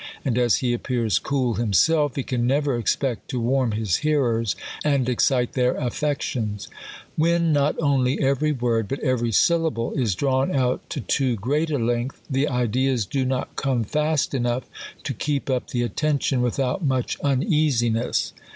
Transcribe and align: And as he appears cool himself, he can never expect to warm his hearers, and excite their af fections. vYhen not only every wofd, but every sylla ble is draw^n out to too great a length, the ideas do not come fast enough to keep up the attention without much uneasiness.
And 0.25 0.35
as 0.35 0.57
he 0.65 0.73
appears 0.73 1.19
cool 1.19 1.53
himself, 1.61 2.15
he 2.15 2.23
can 2.23 2.47
never 2.47 2.75
expect 2.75 3.29
to 3.29 3.39
warm 3.39 3.73
his 3.73 3.97
hearers, 3.97 4.55
and 4.83 5.07
excite 5.07 5.53
their 5.53 5.75
af 5.75 5.93
fections. 5.93 6.69
vYhen 7.19 7.51
not 7.51 7.75
only 7.79 8.19
every 8.19 8.51
wofd, 8.51 8.87
but 8.87 8.99
every 9.01 9.31
sylla 9.31 9.69
ble 9.69 9.91
is 9.91 10.15
draw^n 10.15 10.55
out 10.55 10.89
to 10.89 11.01
too 11.01 11.35
great 11.35 11.69
a 11.69 11.77
length, 11.77 12.19
the 12.27 12.47
ideas 12.47 13.05
do 13.05 13.23
not 13.25 13.55
come 13.55 13.83
fast 13.83 14.33
enough 14.33 14.63
to 15.03 15.13
keep 15.13 15.51
up 15.51 15.69
the 15.69 15.83
attention 15.83 16.41
without 16.41 16.83
much 16.83 17.19
uneasiness. 17.19 18.33